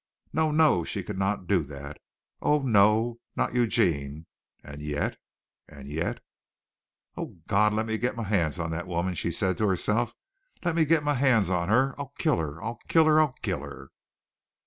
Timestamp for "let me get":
7.75-8.15, 10.65-11.03